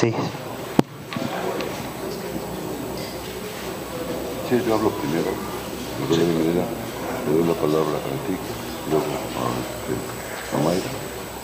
[0.00, 0.10] Sí.
[4.48, 5.28] Sí, yo hablo primero.
[6.08, 6.54] Le doy,
[7.26, 8.40] le doy la palabra a Antique,
[8.88, 9.04] luego
[9.36, 9.92] a, este,
[10.56, 10.90] a Mayra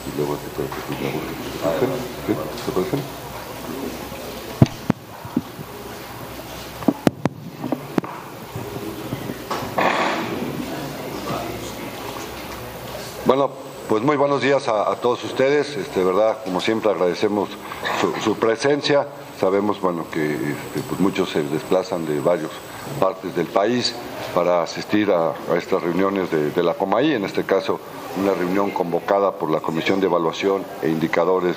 [0.06, 1.87] y luego a ti para que.
[2.27, 2.32] ¿Sí?
[2.64, 2.96] ¿Te parece?
[13.27, 13.51] Bueno,
[13.88, 15.76] pues muy buenos días a, todos ustedes.
[15.76, 17.48] Este, verdad, como siempre, agradecemos
[18.22, 19.06] su, presencia.
[19.40, 22.50] Sabemos, bueno, que este, pues muchos se desplazan de varias
[22.98, 23.95] partes del país
[24.34, 27.78] para asistir a, estas reuniones de, la COMAI, en este caso
[28.20, 31.56] una reunión convocada por la Comisión de Evaluación e Indicadores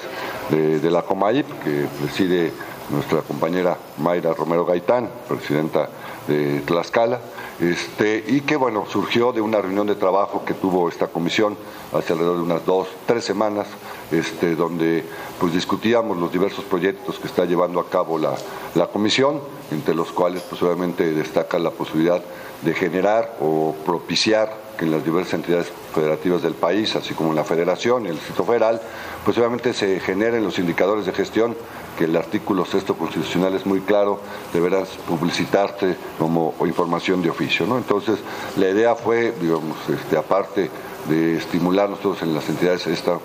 [0.50, 2.52] de, de la COMAI, que preside
[2.90, 5.90] nuestra compañera Mayra Romero Gaitán, presidenta
[6.28, 7.20] de Tlaxcala,
[7.60, 11.58] este, y que bueno, surgió de una reunión de trabajo que tuvo esta comisión
[11.94, 13.68] hace alrededor de unas dos, tres semanas,
[14.12, 15.04] este, donde
[15.40, 18.36] pues discutíamos los diversos proyectos que está llevando a cabo la,
[18.76, 22.22] la comisión, entre los cuales pues obviamente destaca la posibilidad
[22.62, 27.44] de generar o propiciar en las diversas entidades federativas del país, así como en la
[27.44, 28.82] federación y el distrito federal,
[29.26, 31.56] pues obviamente se generen los indicadores de gestión
[31.98, 34.20] que el artículo sexto constitucional es muy claro,
[34.54, 37.66] deberás publicitarte como información de oficio.
[37.66, 37.78] ¿no?
[37.78, 38.20] Entonces,
[38.56, 40.70] la idea fue, digamos, este, aparte
[41.10, 43.18] de estimular nosotros en las entidades esta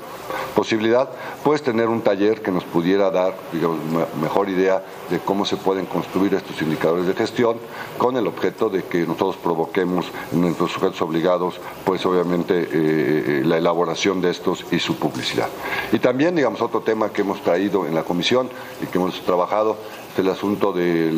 [0.55, 1.09] posibilidad,
[1.43, 3.79] pues tener un taller que nos pudiera dar, digamos,
[4.21, 7.59] mejor idea de cómo se pueden construir estos indicadores de gestión
[7.99, 13.59] con el objeto de que nosotros provoquemos en nuestros sujetos obligados, pues obviamente eh, la
[13.59, 15.49] elaboración de estos y su publicidad.
[15.93, 18.49] Y también, digamos, otro tema que hemos traído en la comisión
[18.83, 19.77] y que hemos trabajado
[20.19, 21.13] el asunto de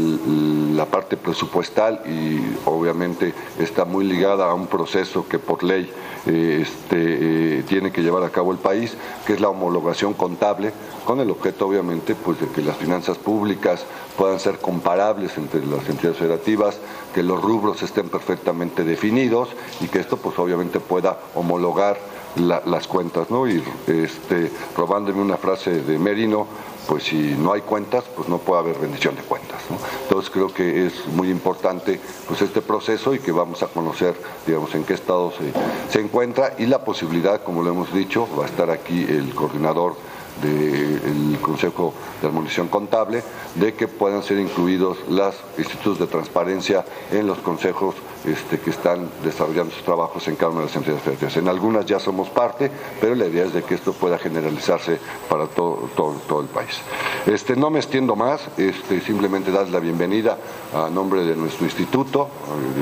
[0.75, 5.91] la parte presupuestal y obviamente está muy ligada a un proceso que por ley
[6.27, 10.73] eh, este, eh, tiene que llevar a cabo el país, que es la homologación contable,
[11.05, 13.85] con el objeto obviamente pues, de que las finanzas públicas
[14.17, 16.79] puedan ser comparables entre las entidades federativas,
[17.15, 19.49] que los rubros estén perfectamente definidos
[19.81, 21.97] y que esto pues obviamente pueda homologar
[22.37, 23.49] la, las cuentas, ¿no?
[23.49, 26.47] Y este, robándome una frase de Merino,
[26.89, 29.61] pues si no hay cuentas, pues no puede haber rendición de cuentas.
[30.03, 34.15] Entonces creo que es muy importante pues este proceso y que vamos a conocer,
[34.47, 35.53] digamos, en qué estado se,
[35.93, 39.97] se encuentra y la posibilidad, como lo hemos dicho, va a estar aquí el coordinador
[40.43, 43.23] del Consejo de Armonización Contable,
[43.55, 47.95] de que puedan ser incluidos los institutos de transparencia en los consejos
[48.27, 51.37] este, que están desarrollando sus trabajos en cada una de las entidades federativas.
[51.37, 52.71] En algunas ya somos parte,
[53.01, 54.99] pero la idea es de que esto pueda generalizarse
[55.29, 56.81] para todo, todo, el país.
[57.27, 60.39] Este, no me extiendo más, este, simplemente dar la bienvenida
[60.75, 62.29] a nombre de nuestro instituto,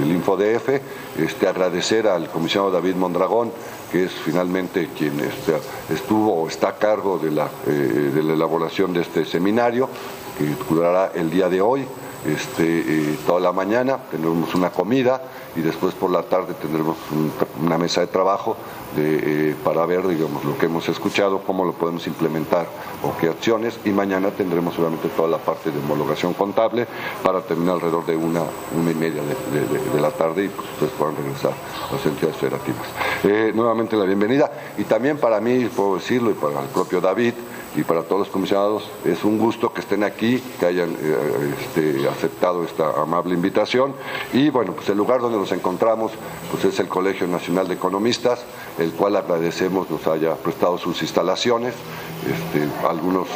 [0.02, 0.80] el InfoDF,
[1.18, 3.52] este, agradecer al comisionado David Mondragón,
[3.94, 5.54] que es finalmente quien este,
[5.88, 9.88] estuvo o está a cargo de la, eh, de la elaboración de este seminario,
[10.36, 11.86] que durará el día de hoy
[12.26, 15.22] este, eh, toda la mañana, tendremos una comida
[15.56, 17.32] y después por la tarde tendremos un,
[17.64, 18.56] una mesa de trabajo
[18.96, 22.66] eh, para ver digamos, lo que hemos escuchado, cómo lo podemos implementar
[23.02, 26.86] o qué acciones y mañana tendremos obviamente toda la parte de homologación contable
[27.22, 28.42] para terminar alrededor de una,
[28.76, 32.86] una y media de la tarde y pues ustedes puedan regresar a las entidades federativas.
[33.24, 37.34] Eh, nuevamente la bienvenida y también para mí, puedo decirlo, y para el propio David,
[37.74, 42.08] y para todos los comisionados es un gusto que estén aquí, que hayan eh, este,
[42.08, 43.94] aceptado esta amable invitación.
[44.32, 46.12] Y bueno, pues el lugar donde nos encontramos
[46.50, 48.44] pues es el Colegio Nacional de Economistas,
[48.78, 51.74] el cual agradecemos nos haya prestado sus instalaciones,
[52.26, 53.28] este, algunos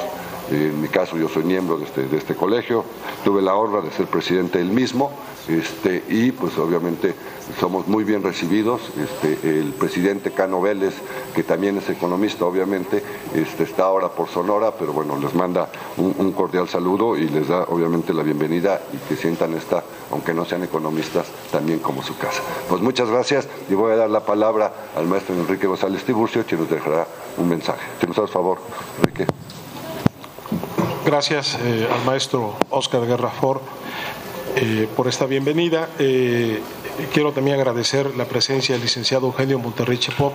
[0.51, 2.85] en mi caso yo soy miembro de este, de este colegio,
[3.25, 5.13] tuve la honra de ser presidente del mismo
[5.47, 7.15] este, y pues obviamente
[7.59, 8.81] somos muy bien recibidos.
[8.99, 10.95] Este, el presidente Cano Vélez,
[11.35, 13.03] que también es economista obviamente,
[13.35, 17.65] este, está ahora por Sonora, pero bueno, les manda un, cordial saludo y les da
[17.65, 19.83] obviamente la bienvenida y que sientan esta,
[20.13, 22.43] aunque no sean economistas, también como su casa.
[22.69, 26.61] Pues muchas gracias y voy a dar la palabra al maestro Enrique González Tiburcio, quien
[26.61, 27.07] nos dejará
[27.39, 27.81] un mensaje.
[28.01, 28.59] Si nos das favor,
[28.99, 29.27] Enrique.
[31.05, 33.61] Gracias eh, al maestro Oscar Guerra Ford
[34.61, 35.89] eh, por esta bienvenida.
[36.01, 36.61] Eh,
[37.13, 40.33] quiero también agradecer la presencia del licenciado Eugenio Monterrey Chepop,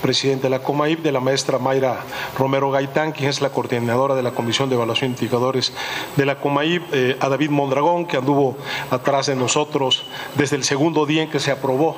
[0.00, 1.98] presidente de la COMAIP, de la maestra Mayra
[2.38, 5.72] Romero Gaitán, quien es la coordinadora de la Comisión de Evaluación de Indicadores
[6.14, 8.56] de la COMAIP, eh, a David Mondragón, que anduvo
[8.92, 10.04] atrás de nosotros
[10.36, 11.96] desde el segundo día en que se aprobó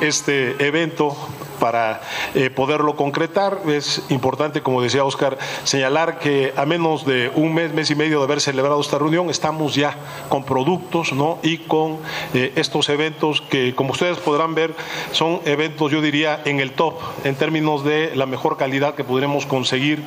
[0.00, 1.14] este evento
[1.58, 2.00] para
[2.34, 3.60] eh, poderlo concretar.
[3.68, 8.18] Es importante, como decía Oscar, señalar que a menos de un mes, mes y medio
[8.18, 9.96] de haber celebrado esta reunión, estamos ya
[10.28, 11.38] con productos ¿no?
[11.42, 11.98] y con
[12.34, 14.74] eh, estos eventos que, como ustedes podrán ver,
[15.12, 16.94] son eventos, yo diría, en el top
[17.24, 20.04] en términos de la mejor calidad que podremos conseguir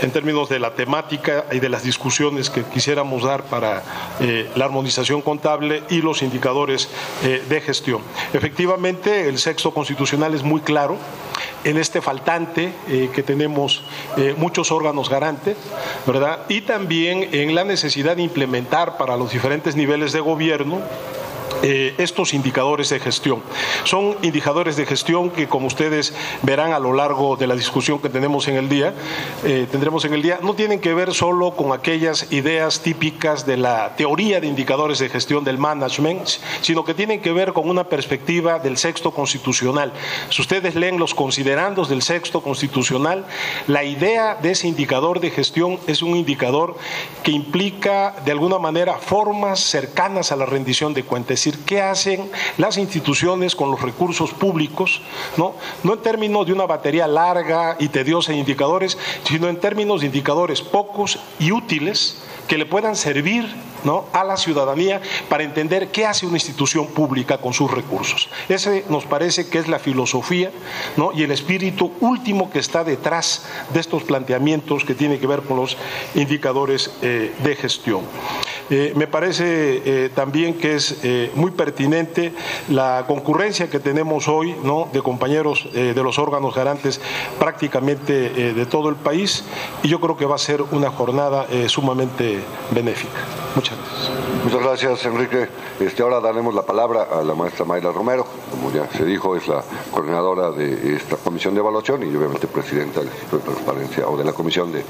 [0.00, 3.82] en términos de la temática y de las discusiones que quisiéramos dar para
[4.20, 6.88] eh, la armonización contable y los indicadores
[7.22, 8.02] eh, de gestión.
[8.32, 10.96] Efectivamente, el sexto constitucional es muy claro
[11.64, 13.82] en este faltante eh, que tenemos
[14.36, 15.56] muchos órganos garantes,
[16.06, 16.40] ¿verdad?
[16.48, 20.80] Y también en la necesidad de implementar para los diferentes niveles de gobierno
[21.62, 23.42] eh, estos indicadores de gestión.
[23.84, 28.08] Son indicadores de gestión que, como ustedes verán a lo largo de la discusión que
[28.08, 28.94] tenemos en el día,
[29.44, 33.56] eh, tendremos en el día, no tienen que ver solo con aquellas ideas típicas de
[33.56, 36.28] la teoría de indicadores de gestión del management,
[36.60, 39.92] sino que tienen que ver con una perspectiva del sexto constitucional.
[40.30, 43.26] Si ustedes leen los considerandos del sexto constitucional,
[43.66, 46.76] la idea de ese indicador de gestión es un indicador
[47.22, 52.30] que implica de alguna manera formas cercanas a la rendición de cuentas decir, qué hacen
[52.56, 55.00] las instituciones con los recursos públicos,
[55.36, 55.54] ¿no?
[55.82, 60.06] no en términos de una batería larga y tediosa de indicadores, sino en términos de
[60.06, 63.46] indicadores pocos y útiles que le puedan servir
[63.84, 64.06] ¿no?
[64.12, 68.28] a la ciudadanía para entender qué hace una institución pública con sus recursos.
[68.48, 70.50] Ese nos parece que es la filosofía
[70.96, 71.12] ¿no?
[71.12, 75.58] y el espíritu último que está detrás de estos planteamientos que tienen que ver con
[75.58, 75.76] los
[76.14, 78.00] indicadores eh, de gestión.
[78.70, 80.98] Eh, me parece eh, también que es
[81.34, 82.32] muy pertinente
[82.68, 84.88] la concurrencia que tenemos hoy ¿no?
[84.92, 87.00] de compañeros de los órganos garantes
[87.38, 89.44] prácticamente de todo el país
[89.82, 93.18] y yo creo que va a ser una jornada sumamente benéfica.
[93.54, 94.28] Muchas gracias.
[94.44, 95.48] Muchas gracias, Enrique.
[95.80, 99.48] Este, ahora daremos la palabra a la maestra Mayra Romero, como ya se dijo, es
[99.48, 104.16] la coordinadora de esta comisión de evaluación y obviamente presidenta del Instituto de Transparencia o
[104.16, 104.84] de la Comisión de,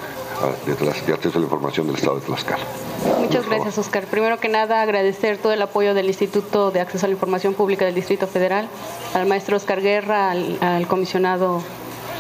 [0.67, 2.65] de, Acceso a la Información del Estado de Tlaxcala.
[3.29, 4.05] Muchas gracias, Oscar.
[4.07, 7.85] Primero que nada, agradecer todo el apoyo del Instituto de Acceso a la Información Pública
[7.85, 8.71] del Distrito Federal,
[9.13, 11.63] al maestro Oscar Guerra, al comisionado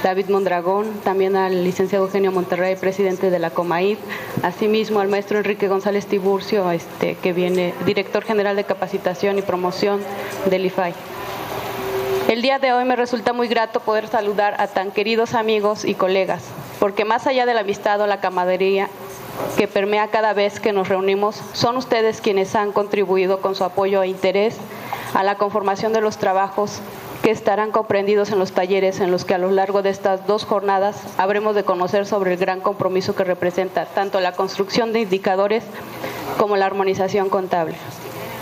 [0.02, 3.98] David Mondragón, también al licenciado Eugenio Monterrey, presidente de la COMAIP,
[4.42, 10.02] asimismo al maestro Enrique González Tiburcio, este, que viene director general de capacitación y promoción
[10.50, 10.92] del IFAI.
[12.28, 15.94] El día de hoy me resulta muy grato poder saludar a tan queridos amigos y
[15.94, 16.42] colegas,
[16.78, 18.90] porque más allá de la amistad o la camaradería
[19.56, 24.02] que permea cada vez que nos reunimos, son ustedes quienes han contribuido con su apoyo
[24.02, 24.56] e interés
[25.14, 26.80] a la conformación de los trabajos
[27.22, 30.44] que estarán comprendidos en los talleres en los que a lo largo de estas dos
[30.44, 35.64] jornadas habremos de conocer sobre el gran compromiso que representa tanto la construcción de indicadores
[36.38, 37.74] como la armonización contable.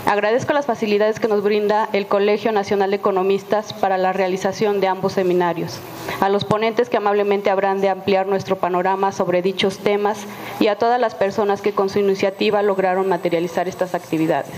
[0.07, 4.87] Agradezco las facilidades que nos brinda el Colegio Nacional de Economistas para la realización de
[4.87, 5.81] ambos seminarios,
[6.21, 10.19] a los ponentes que amablemente habrán de ampliar nuestro panorama sobre dichos temas
[10.61, 14.53] y a todas las personas que con su iniciativa lograron materializar estas actividades.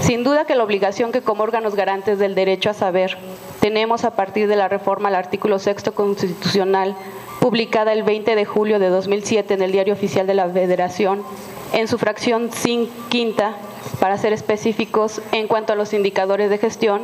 [0.00, 3.18] Sin duda que la obligación que como órganos garantes del derecho a saber
[3.60, 6.96] tenemos a partir de la reforma al artículo sexto constitucional
[7.40, 11.22] publicada el 20 de julio de 2007 en el Diario Oficial de la Federación,
[11.74, 12.48] en su fracción
[13.10, 13.54] quinta,
[14.00, 17.02] para ser específicos en cuanto a los indicadores de gestión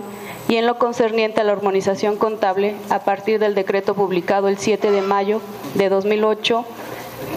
[0.48, 4.90] y en lo concerniente a la armonización contable a partir del decreto publicado el 7
[4.90, 5.40] de mayo
[5.74, 6.64] de 2008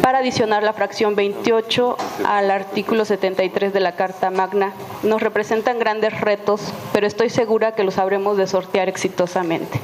[0.02, 4.74] para adicionar la fracción 28 al artículo 73 de la Carta Magna.
[5.04, 6.62] Nos representan grandes retos,
[6.94, 9.80] pero estoy segura que los habremos de sortear exitosamente.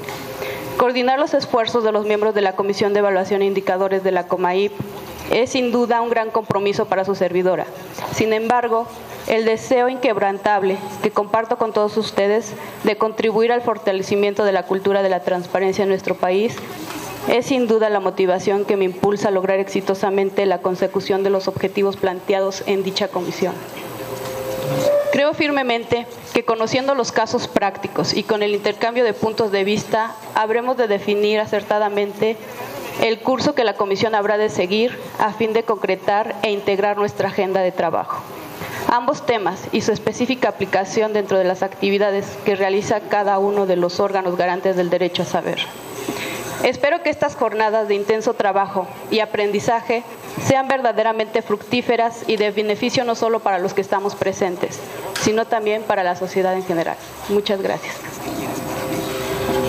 [0.78, 4.28] Coordinar los esfuerzos de los miembros de la Comisión de Evaluación e Indicadores de la
[4.28, 4.74] COMAIP
[5.32, 7.66] es sin duda un gran compromiso para su servidora.
[8.12, 8.88] Sin embargo,
[9.28, 12.54] el deseo inquebrantable que comparto con todos ustedes
[12.84, 16.56] de contribuir al fortalecimiento de la cultura de la transparencia en nuestro país
[17.30, 21.48] es sin duda la motivación que me impulsa a lograr exitosamente la consecución de los
[21.48, 23.54] objetivos planteados en dicha comisión.
[25.14, 30.16] Creo firmemente que conociendo los casos prácticos y con el intercambio de puntos de vista,
[30.36, 32.36] habremos de definir acertadamente
[33.02, 37.30] el curso que la comisión habrá de seguir a fin de concretar e integrar nuestra
[37.30, 38.22] agenda de trabajo.
[38.94, 43.76] Ambos temas y su específica aplicación dentro de las actividades que realiza cada uno de
[43.76, 45.58] los órganos garantes del derecho a saber.
[46.62, 50.04] Espero que estas jornadas de intenso trabajo y aprendizaje
[50.46, 54.80] sean verdaderamente fructíferas y de beneficio no solo para los que estamos presentes,
[55.24, 56.96] sino también para la sociedad en general.
[57.30, 57.96] Muchas gracias.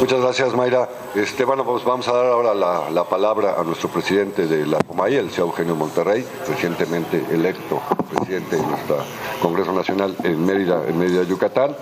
[0.01, 0.87] Muchas gracias, Mayra.
[1.15, 5.15] Este, bueno, pues vamos a dar ahora la, palabra a nuestro presidente de la COMAI,
[5.15, 7.81] el señor Eugenio Monterrey, recientemente electo
[8.11, 8.97] presidente de nuestro
[9.41, 11.77] Congreso Nacional en Mérida, en Mérida, Yucatán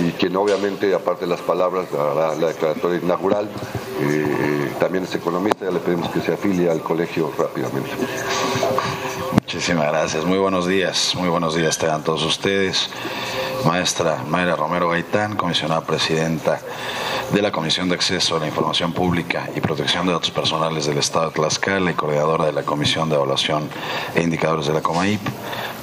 [0.00, 3.46] y quien obviamente, aparte de las palabras, la declaratoria inaugural.
[4.00, 7.90] Eh, también es economista, ya le pedimos que se afilie al colegio rápidamente.
[9.32, 12.88] Muchísimas gracias, muy buenos días, muy buenos días tengan todos ustedes.
[13.66, 16.58] Maestra Mayra Romero Gaitán, comisionada presidenta
[17.32, 20.98] de la Comisión de Acceso a la Información Pública y Protección de Datos Personales del
[20.98, 23.70] Estado de Tlaxcala y coordinadora de la Comisión de Evaluación
[24.14, 25.20] e Indicadores de la COMAIP,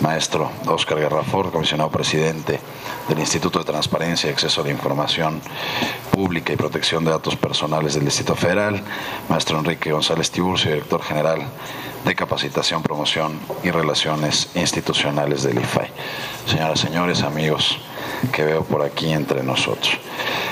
[0.02, 2.60] maestro Oscar Guerrafor, comisionado presidente
[3.08, 5.42] del Instituto de Transparencia y Acceso a la Información
[6.12, 8.84] Pública y Protección de Datos Personales del Distrito Federal,
[9.28, 11.42] maestro Enrique González Tiburcio, director general
[12.06, 15.90] de Capacitación, Promoción y Relaciones Institucionales del IFAI.
[16.46, 17.80] Señoras, señores, amigos
[18.32, 19.98] que veo por aquí entre nosotros.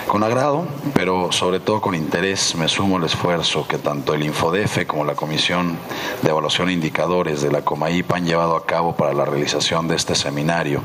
[0.07, 4.87] Con agrado, pero sobre todo con interés, me sumo al esfuerzo que tanto el Infodefe
[4.87, 5.77] como la Comisión
[6.21, 9.95] de Evaluación e Indicadores de la COMAIP han llevado a cabo para la realización de
[9.97, 10.81] este seminario,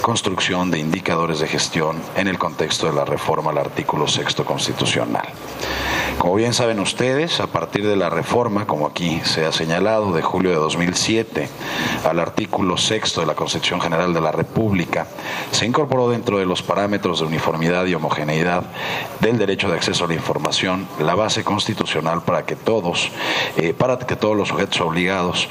[0.00, 5.26] Construcción de Indicadores de Gestión en el contexto de la reforma al artículo sexto constitucional.
[6.18, 10.22] Como bien saben ustedes, a partir de la reforma, como aquí se ha señalado, de
[10.22, 11.48] julio de 2007
[12.08, 15.06] al artículo sexto de la Constitución General de la República,
[15.50, 18.64] se incorporó dentro de los parámetros de uniformidad y homogeneidad
[19.20, 23.10] del derecho de acceso a la información la base constitucional para que todos,
[23.58, 25.48] eh, para que todos los sujetos obligados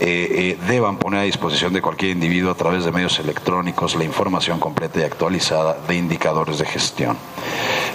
[0.00, 4.04] eh, eh, deban poner a disposición de cualquier individuo a través de medios electrónicos la
[4.04, 7.16] información completa y actualizada de indicadores de gestión.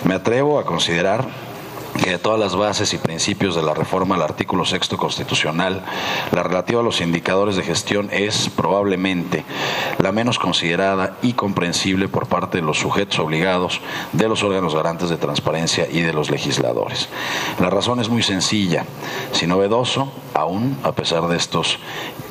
[0.05, 1.52] Me atrevo a considerar
[2.01, 5.83] que de todas las bases y principios de la reforma al artículo sexto constitucional,
[6.31, 9.43] la relativa a los indicadores de gestión es probablemente
[9.99, 13.79] la menos considerada y comprensible por parte de los sujetos obligados,
[14.11, 17.09] de los órganos garantes de transparencia y de los legisladores.
[17.59, 18.85] La razón es muy sencilla.
[19.31, 21.77] Si novedoso, aún a pesar de estos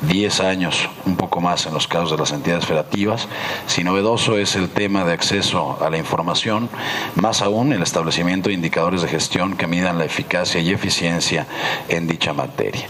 [0.01, 3.27] 10 años, un poco más en los casos de las entidades federativas,
[3.67, 6.69] si novedoso es el tema de acceso a la información,
[7.15, 11.47] más aún el establecimiento de indicadores de gestión que midan la eficacia y eficiencia
[11.89, 12.87] en dicha materia.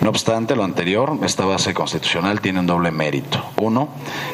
[0.00, 3.42] No obstante lo anterior, esta base constitucional tiene un doble mérito.
[3.56, 3.88] Uno,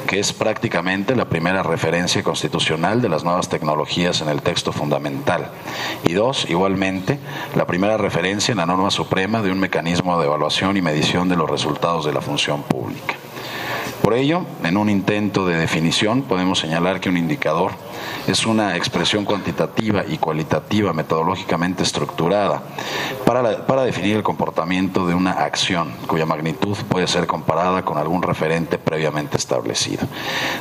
[0.06, 5.50] que es prácticamente la primera referencia constitucional de las nuevas tecnologías en el texto fundamental.
[6.04, 7.18] Y dos, igualmente,
[7.54, 11.36] la primera referencia en la norma suprema de un mecanismo de evaluación y medición de
[11.36, 13.14] los resultados de la función pública.
[14.02, 17.70] Por ello, en un intento de definición, podemos señalar que un indicador
[18.26, 22.62] es una expresión cuantitativa y cualitativa metodológicamente estructurada
[23.24, 28.22] para, para, definir el comportamiento de una acción cuya magnitud puede ser comparada con algún
[28.22, 30.06] referente previamente establecido.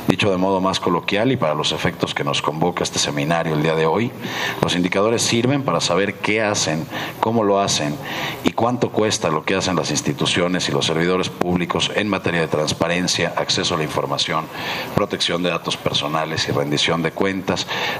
[0.08, 3.62] Dicho de modo más coloquial y para los efectos que nos convoca este seminario el
[3.62, 4.10] día de hoy,
[4.60, 6.86] los indicadores sirven para saber qué hacen,
[7.20, 7.96] cómo lo hacen
[8.44, 12.48] y cuánto cuesta lo que hacen las instituciones y los servidores públicos en materia de
[12.48, 14.44] transparencia, acceso a la información,
[14.94, 17.41] protección de datos personales y rendición de cuentas,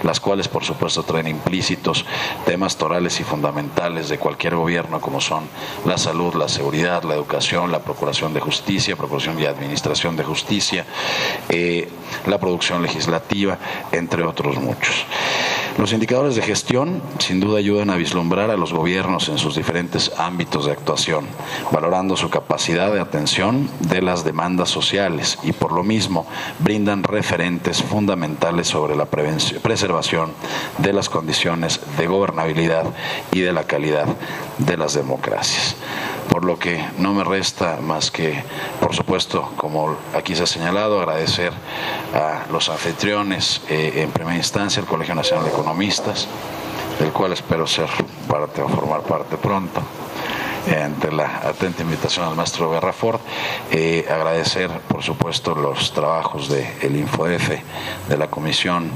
[0.02, 2.04] las cuales por supuesto traen implícitos
[2.44, 5.44] temas torales y fundamentales de cualquier gobierno como son
[5.84, 10.84] la salud, la seguridad, la educación, la procuración de justicia, procuración y administración de justicia,
[11.48, 11.88] eh,
[12.26, 13.58] la producción legislativa,
[13.92, 15.04] entre otros muchos.
[15.78, 20.12] Los indicadores de gestión sin duda ayudan a vislumbrar a los gobiernos en sus diferentes
[20.18, 21.26] ámbitos de actuación,
[21.70, 26.26] valorando su capacidad de atención de las demandas sociales y por lo mismo
[26.58, 30.32] brindan referentes fundamentales sobre la preservación
[30.78, 32.84] de las condiciones de gobernabilidad
[33.32, 34.06] y de la calidad
[34.58, 35.76] de las democracias
[36.28, 38.42] por lo que no me resta más que,
[38.80, 41.52] por supuesto, como aquí se ha señalado, agradecer
[42.14, 46.28] a los anfitriones, eh, en primera instancia, el Colegio Nacional de Economistas,
[46.98, 47.88] del cual espero ser
[48.28, 49.82] parte o formar parte pronto
[50.70, 53.20] ante la atenta invitación al maestro Guerrafort,
[53.70, 57.50] eh, agradecer por supuesto los trabajos del el InfoF,
[58.08, 58.90] de la comisión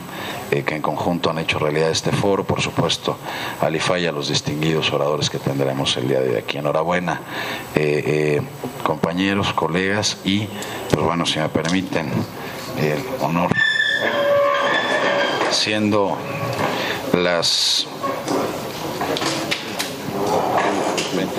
[0.51, 3.17] eh, que en conjunto han hecho realidad este foro, por supuesto
[3.61, 6.59] al IFA y los distinguidos oradores que tendremos el día de aquí.
[6.59, 7.21] Enhorabuena,
[7.75, 8.41] eh,
[8.85, 10.47] compañeros, colegas y,
[10.91, 12.13] pues bueno, si me permiten,
[12.81, 13.51] el honor,
[15.51, 16.17] siendo
[17.13, 17.89] las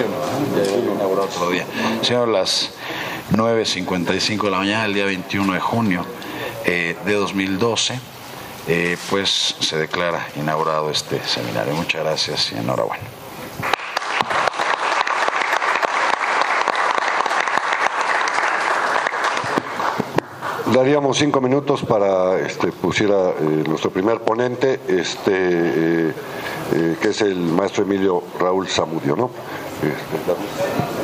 [0.04, 1.66] 21, ya otro día.
[2.02, 2.72] Señor, las
[3.32, 6.06] 9.55 de la mañana, el día 21 de junio
[6.66, 8.00] eh, de 2012,
[8.68, 11.74] eh, pues se declara inaugurado este seminario.
[11.74, 13.04] Muchas gracias y enhorabuena.
[20.74, 26.14] Daríamos cinco minutos para este, pusiera eh, nuestro primer ponente, este,
[27.02, 29.16] que es el maestro Emilio Raúl Zamudio.
[29.16, 29.32] ¿no?
[29.84, 30.97] Este,